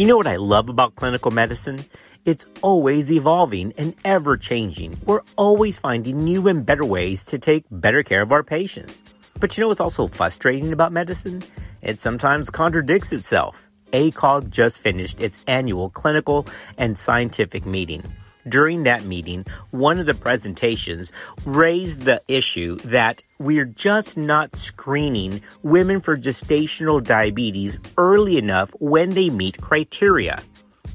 [0.00, 1.84] You know what I love about clinical medicine?
[2.24, 4.98] It's always evolving and ever changing.
[5.04, 9.02] We're always finding new and better ways to take better care of our patients.
[9.38, 11.42] But you know what's also frustrating about medicine?
[11.82, 13.68] It sometimes contradicts itself.
[13.92, 16.46] ACOG just finished its annual clinical
[16.78, 18.02] and scientific meeting.
[18.50, 21.12] During that meeting, one of the presentations
[21.44, 29.14] raised the issue that we're just not screening women for gestational diabetes early enough when
[29.14, 30.42] they meet criteria.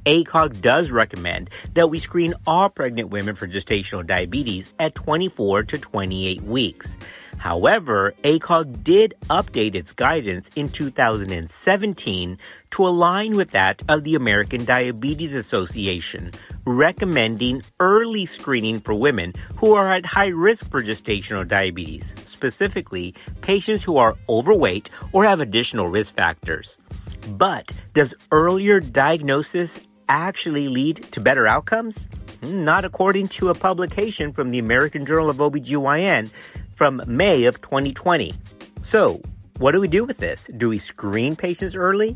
[0.06, 5.80] ACOG does recommend that we screen all pregnant women for gestational diabetes at 24 to
[5.80, 6.98] 28 weeks.
[7.38, 12.38] However, ACOG did update its guidance in 2017
[12.72, 16.32] to align with that of the American Diabetes Association,
[16.66, 23.84] recommending early screening for women who are at high risk for gestational diabetes, specifically patients
[23.84, 26.78] who are overweight or have additional risk factors.
[27.28, 32.08] But does earlier diagnosis actually lead to better outcomes?
[32.42, 36.30] Not according to a publication from the American Journal of OBGYN
[36.76, 38.34] from May of 2020.
[38.82, 39.22] So,
[39.58, 40.50] what do we do with this?
[40.58, 42.16] Do we screen patients early?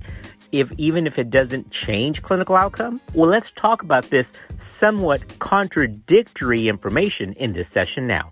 [0.52, 3.02] If even if it doesn't change clinical outcome?
[3.14, 8.32] Well, let's talk about this somewhat contradictory information in this session now.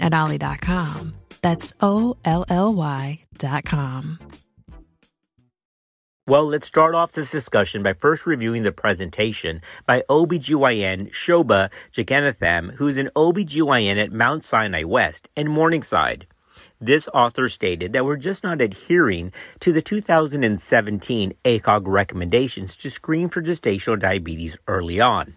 [0.00, 1.14] at Olly.com.
[1.42, 4.18] That's O L L Y.com.
[6.28, 12.74] Well, let's start off this discussion by first reviewing the presentation by OBGYN Shoba Jagannathan,
[12.74, 16.26] who's an OBGYN at Mount Sinai West and Morningside.
[16.80, 23.28] This author stated that we're just not adhering to the 2017 ACOG recommendations to screen
[23.28, 25.36] for gestational diabetes early on.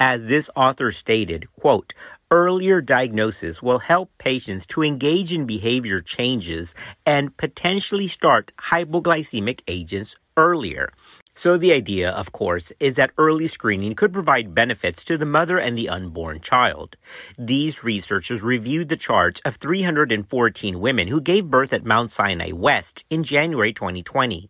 [0.00, 1.94] As this author stated, quote,
[2.30, 6.74] Earlier diagnosis will help patients to engage in behavior changes
[7.06, 10.90] and potentially start hypoglycemic agents earlier.
[11.38, 15.58] So the idea, of course, is that early screening could provide benefits to the mother
[15.58, 16.96] and the unborn child.
[17.36, 23.04] These researchers reviewed the charts of 314 women who gave birth at Mount Sinai West
[23.10, 24.48] in January 2020.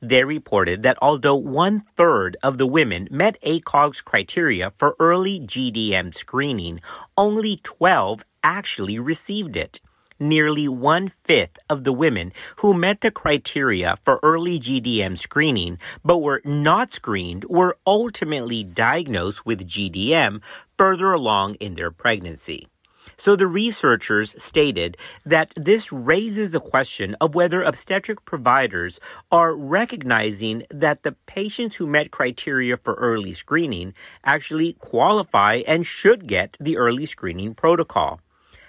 [0.00, 6.14] They reported that although one third of the women met ACOG's criteria for early GDM
[6.14, 6.80] screening,
[7.16, 9.80] only 12 actually received it
[10.18, 16.18] nearly one fifth of the women who met the criteria for early GDM screening but
[16.18, 20.40] were not screened were ultimately diagnosed with GDM
[20.76, 22.68] further along in their pregnancy.
[23.16, 29.00] So the researchers stated that this raises the question of whether obstetric providers
[29.32, 36.28] are recognizing that the patients who met criteria for early screening actually qualify and should
[36.28, 38.20] get the early screening protocol.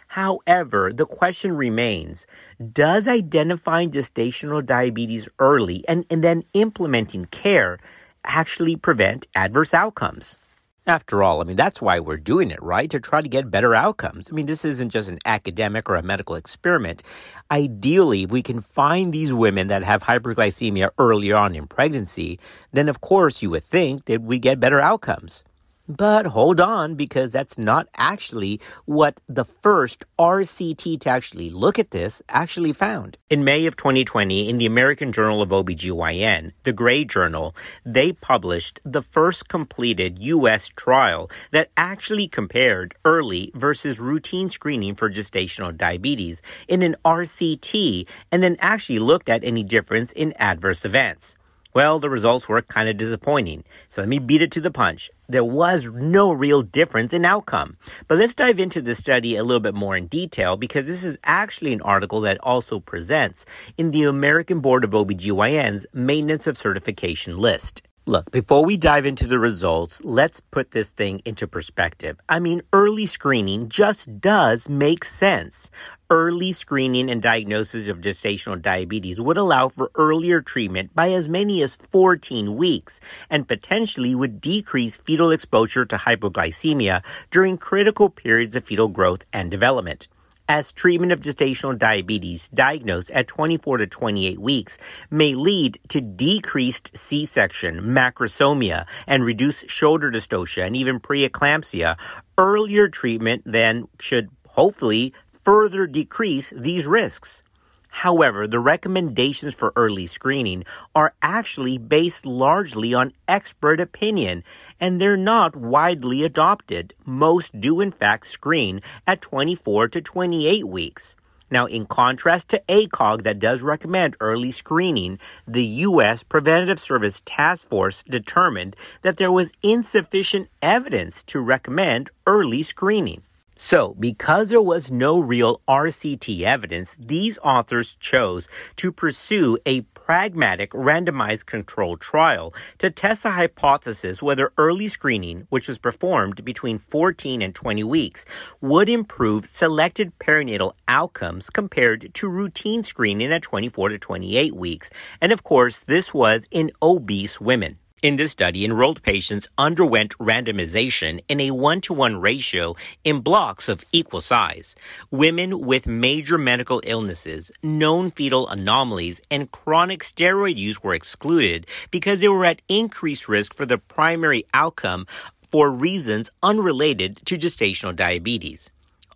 [0.09, 2.25] However, the question remains
[2.73, 7.77] Does identifying gestational diabetes early and, and then implementing care
[8.25, 10.39] actually prevent adverse outcomes?
[10.87, 12.89] After all, I mean, that's why we're doing it, right?
[12.89, 14.31] To try to get better outcomes.
[14.31, 17.03] I mean, this isn't just an academic or a medical experiment.
[17.51, 22.39] Ideally, if we can find these women that have hyperglycemia earlier on in pregnancy,
[22.71, 25.43] then of course you would think that we get better outcomes.
[25.89, 31.89] But hold on, because that's not actually what the first RCT to actually look at
[31.89, 33.17] this actually found.
[33.27, 38.79] In May of 2020, in the American Journal of OBGYN, the Gray Journal, they published
[38.85, 40.69] the first completed U.S.
[40.75, 48.43] trial that actually compared early versus routine screening for gestational diabetes in an RCT and
[48.43, 51.35] then actually looked at any difference in adverse events.
[51.71, 53.63] Well, the results were kind of disappointing.
[53.89, 55.11] So let me beat it to the punch.
[55.27, 57.77] There was no real difference in outcome.
[58.07, 61.19] But let's dive into the study a little bit more in detail because this is
[61.23, 63.45] actually an article that also presents
[63.77, 67.83] in the American Board of OBGYN's Maintenance of Certification list.
[68.09, 72.19] Look, before we dive into the results, let's put this thing into perspective.
[72.27, 75.69] I mean, early screening just does make sense.
[76.09, 81.61] Early screening and diagnosis of gestational diabetes would allow for earlier treatment by as many
[81.61, 88.63] as 14 weeks and potentially would decrease fetal exposure to hypoglycemia during critical periods of
[88.63, 90.07] fetal growth and development.
[90.49, 94.79] As treatment of gestational diabetes diagnosed at 24 to 28 weeks
[95.11, 101.95] may lead to decreased C-section, macrosomia, and reduced shoulder dystocia and even preeclampsia,
[102.37, 105.13] earlier treatment then should hopefully
[105.43, 107.43] further decrease these risks.
[107.89, 110.63] However, the recommendations for early screening
[110.95, 114.43] are actually based largely on expert opinion,
[114.79, 116.93] and they're not widely adopted.
[117.05, 121.15] Most do in fact screen at 24 to 28 weeks.
[121.51, 126.21] Now, in contrast to ACOG that does recommend early screening, the U.S.
[126.21, 133.23] Preventative Service Task Force determined that there was insufficient evidence to recommend early screening.
[133.61, 138.47] So, because there was no real RCT evidence, these authors chose
[138.77, 145.67] to pursue a pragmatic randomized controlled trial to test the hypothesis whether early screening, which
[145.67, 148.25] was performed between 14 and 20 weeks,
[148.61, 154.89] would improve selected perinatal outcomes compared to routine screening at 24 to 28 weeks.
[155.19, 157.77] And of course, this was in obese women.
[158.01, 163.67] In this study, enrolled patients underwent randomization in a one to one ratio in blocks
[163.67, 164.73] of equal size.
[165.11, 172.21] Women with major medical illnesses, known fetal anomalies, and chronic steroid use were excluded because
[172.21, 175.05] they were at increased risk for the primary outcome
[175.51, 178.69] for reasons unrelated to gestational diabetes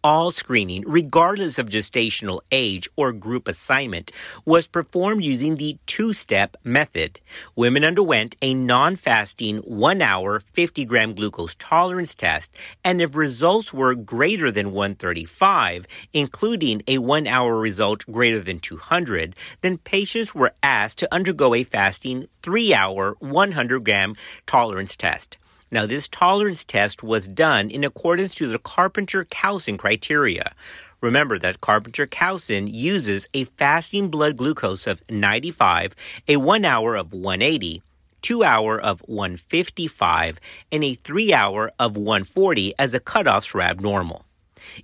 [0.04, 4.12] all screening, regardless of gestational age or group assignment,
[4.46, 7.20] was performed using the two step method.
[7.56, 12.52] Women underwent a non fasting one hour 50 gram glucose tolerance test,
[12.84, 19.36] and if results were greater than 135, including a one hour result greater than 200,
[19.62, 24.16] then patients were asked to undergo a fasting three hour 100 gram
[24.46, 25.38] tolerance test.
[25.74, 30.54] Now, this tolerance test was done in accordance to the Carpenter-Coustan criteria.
[31.02, 35.96] Remember that Carpenter-Coustan uses a fasting blood glucose of 95,
[36.28, 37.82] a 1 hour of 180,
[38.22, 40.40] 2 hour of 155,
[40.72, 44.26] and a 3 hour of 140 as the cutoffs for abnormal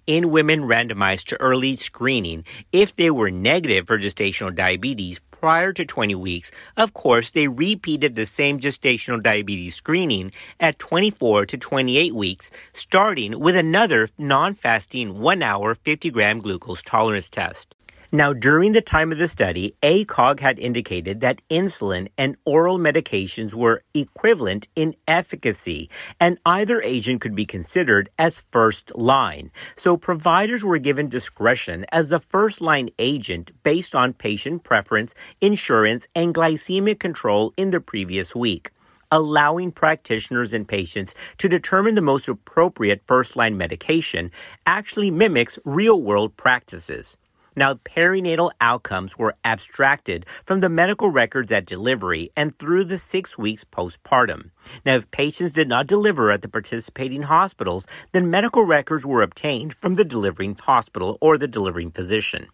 [0.08, 2.44] in women randomized to early screening
[2.74, 8.16] if they were negative for gestational diabetes prior to 20 weeks, of course, they repeated
[8.16, 15.42] the same gestational diabetes screening at 24 to 28 weeks, starting with another non-fasting one
[15.42, 17.74] hour 50 gram glucose tolerance test.
[18.12, 23.54] Now, during the time of the study, ACOG had indicated that insulin and oral medications
[23.54, 29.52] were equivalent in efficacy, and either agent could be considered as first line.
[29.76, 36.08] So providers were given discretion as the first line agent based on patient preference, insurance,
[36.16, 38.72] and glycemic control in the previous week
[39.12, 44.30] allowing practitioners and patients to determine the most appropriate first line medication
[44.68, 47.18] actually mimics real world practices.
[47.60, 53.38] Now, perinatal outcomes were abstracted from the medical records at delivery and through the six
[53.38, 54.52] weeks postpartum.
[54.86, 59.74] Now, if patients did not deliver at the participating hospitals, then medical records were obtained
[59.74, 62.48] from the delivering hospital or the delivering physician.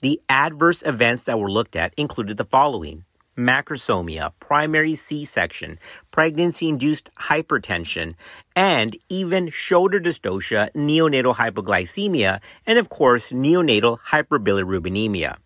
[0.00, 3.04] The adverse events that were looked at included the following
[3.36, 5.78] macrosomia, primary C-section,
[6.10, 8.14] pregnancy-induced hypertension,
[8.54, 15.36] and even shoulder dystocia, neonatal hypoglycemia, and of course, neonatal hyperbilirubinemia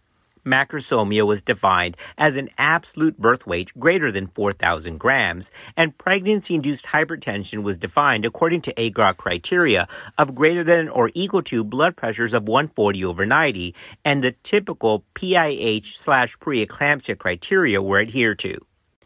[0.45, 6.87] macrosomia was defined as an absolute birth weight greater than 4,000 grams, and pregnancy induced
[6.87, 12.35] hypertension was defined according to ACOG criteria of greater than or equal to blood pressures
[12.35, 18.59] of 140 over 90, and the typical PIH slash preeclampsia criteria were adhered to.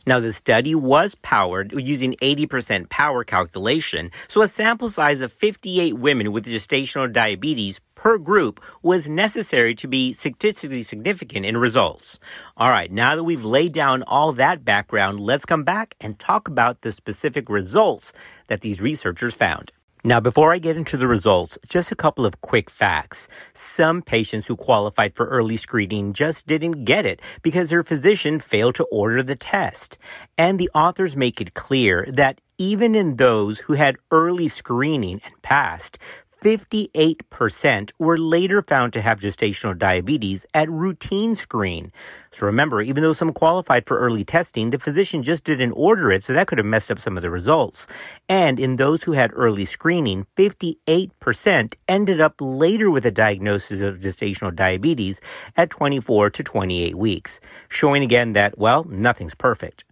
[0.06, 5.94] Now, the study was powered using 80% power calculation, so a sample size of 58
[5.94, 12.20] women with gestational diabetes per group was necessary to be statistically significant in results.
[12.54, 16.46] All right, now that we've laid down all that background, let's come back and talk
[16.46, 18.12] about the specific results
[18.48, 19.72] that these researchers found.
[20.06, 23.26] Now, before I get into the results, just a couple of quick facts.
[23.54, 28.74] Some patients who qualified for early screening just didn't get it because their physician failed
[28.74, 29.96] to order the test.
[30.36, 35.40] And the authors make it clear that even in those who had early screening and
[35.40, 35.98] passed,
[36.44, 41.90] 58% were later found to have gestational diabetes at routine screen.
[42.32, 46.22] So remember, even though some qualified for early testing, the physician just didn't order it,
[46.22, 47.86] so that could have messed up some of the results.
[48.28, 54.00] And in those who had early screening, 58% ended up later with a diagnosis of
[54.00, 55.22] gestational diabetes
[55.56, 59.84] at 24 to 28 weeks, showing again that, well, nothing's perfect.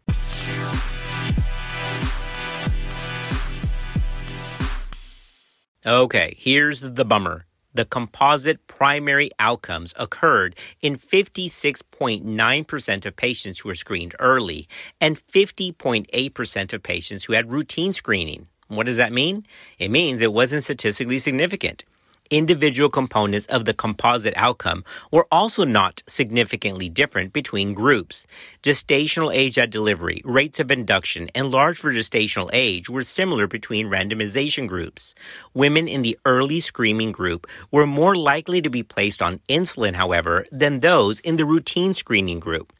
[5.84, 7.44] Okay, here's the bummer.
[7.74, 14.68] the composite primary outcomes occurred in 56.9% of patients who were screened early
[15.00, 18.46] and 50.8% of patients who had routine screening.
[18.68, 19.44] What does that mean?
[19.78, 21.84] It means it wasn't statistically significant
[22.32, 28.26] individual components of the composite outcome were also not significantly different between groups.
[28.62, 33.88] Gestational age at delivery, rates of induction, and large for gestational age were similar between
[33.88, 35.14] randomization groups.
[35.52, 40.46] Women in the early screening group were more likely to be placed on insulin, however,
[40.50, 42.72] than those in the routine screening group.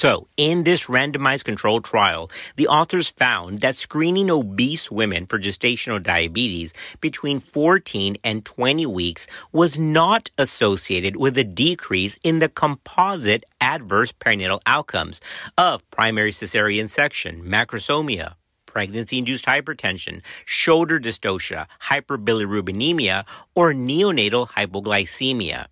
[0.00, 6.02] So, in this randomized controlled trial, the authors found that screening obese women for gestational
[6.02, 13.44] diabetes between 14 and 20 weeks was not associated with a decrease in the composite
[13.60, 15.20] adverse perinatal outcomes
[15.58, 25.66] of primary cesarean section, macrosomia, pregnancy induced hypertension, shoulder dystocia, hyperbilirubinemia, or neonatal hypoglycemia.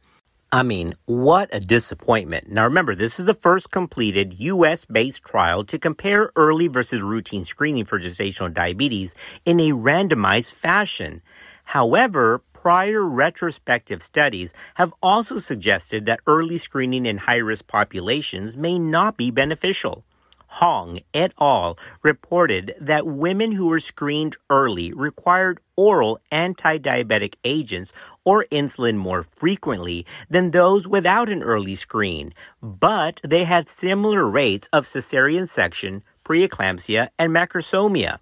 [0.51, 2.49] I mean, what a disappointment.
[2.49, 7.45] Now remember, this is the first completed US based trial to compare early versus routine
[7.45, 9.15] screening for gestational diabetes
[9.45, 11.21] in a randomized fashion.
[11.67, 18.79] However, prior retrospective studies have also suggested that early screening in high risk populations may
[18.79, 20.03] not be beneficial.
[20.49, 21.79] Hong et al.
[22.03, 27.93] reported that women who were screened early required oral anti-diabetic agents
[28.25, 34.69] or insulin more frequently than those without an early screen, but they had similar rates
[34.73, 38.19] of cesarean section, preeclampsia, and macrosomia.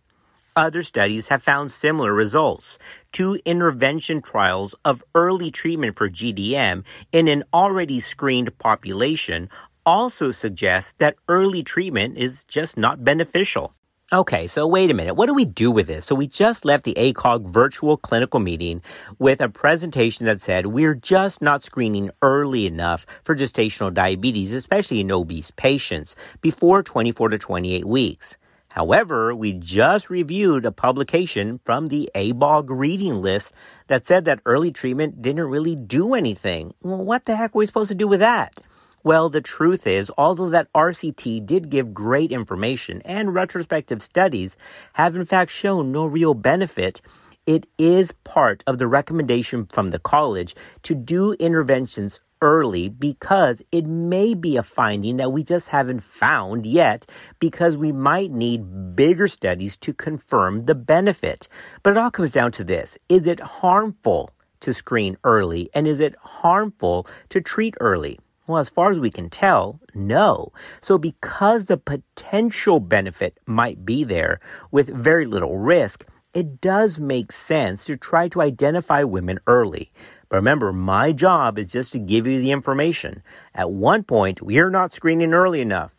[0.56, 2.78] Other studies have found similar results.
[3.12, 9.50] Two intervention trials of early treatment for GDM in an already screened population
[9.87, 13.73] also suggests that early treatment is just not beneficial.
[14.12, 15.14] Okay, so wait a minute.
[15.14, 16.07] What do we do with this?
[16.07, 18.83] So we just left the ACOG virtual clinical meeting
[19.19, 25.00] with a presentation that said we're just not screening early enough for gestational diabetes, especially
[25.00, 28.37] in obese patients, before 24 to 28 weeks.
[28.71, 33.55] However, we just reviewed a publication from the ABOG reading list
[33.87, 36.75] that said that early treatment didn't really do anything.
[36.83, 38.61] Well, what the heck are we supposed to do with that?
[39.07, 44.57] Well, the truth is, although that RCT did give great information and retrospective studies
[44.95, 47.01] have in fact shown no real benefit,
[47.47, 53.87] it is part of the recommendation from the college to do interventions early because it
[53.87, 57.07] may be a finding that we just haven't found yet
[57.39, 61.47] because we might need bigger studies to confirm the benefit.
[61.85, 62.99] But it all comes down to this.
[63.09, 64.31] Is it harmful
[64.63, 68.19] to screen early and is it harmful to treat early?
[68.47, 70.53] Well, as far as we can tell, no.
[70.81, 77.33] So because the potential benefit might be there with very little risk, it does make
[77.33, 79.91] sense to try to identify women early.
[80.29, 83.23] But remember, my job is just to give you the information.
[83.55, 85.95] At one point, we are not screening early enough.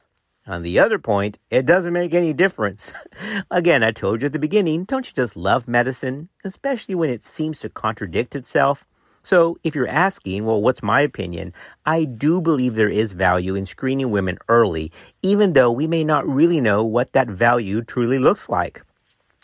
[0.46, 2.94] On the other point, it doesn't make any difference.
[3.52, 7.26] Again, I told you at the beginning, don't you just love medicine, especially when it
[7.26, 8.86] seems to contradict itself?
[9.28, 11.52] So, if you're asking, well, what's my opinion?
[11.86, 16.26] I do believe there is value in screening women early, even though we may not
[16.26, 18.82] really know what that value truly looks like.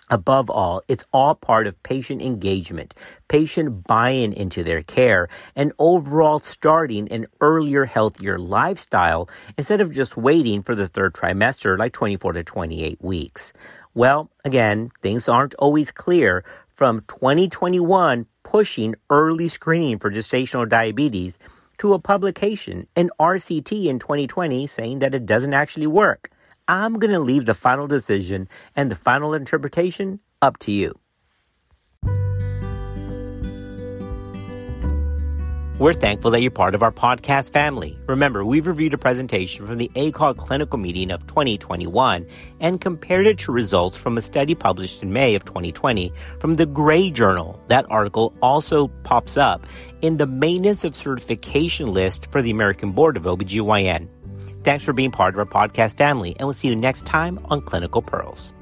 [0.10, 2.96] Above all, it's all part of patient engagement,
[3.28, 10.16] patient buy-in into their care, and overall starting an earlier, healthier lifestyle instead of just
[10.16, 13.52] waiting for the third trimester like 24 to 28 weeks.
[13.96, 16.44] Well, again, things aren't always clear.
[16.76, 21.38] From 2021, pushing early screening for gestational diabetes
[21.78, 26.32] to a publication in RCT in 2020 saying that it doesn't actually work.
[26.68, 31.03] I'm going to leave the final decision and the final interpretation up to you.
[35.80, 37.98] We're thankful that you're part of our podcast family.
[38.06, 42.28] Remember, we've reviewed a presentation from the ACOG clinical meeting of 2021
[42.60, 46.68] and compared it to results from a study published in May of 2020 from the
[46.68, 47.60] Gray Journal.
[47.70, 49.66] That article also pops up
[50.02, 54.08] in the maintenance of certification list for the American Board of OBGYN.
[54.64, 57.62] Thanks for being part of our podcast family, and we'll see you next time on
[57.62, 58.54] Clinical Pearls.